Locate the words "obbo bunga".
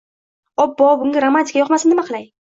0.63-1.23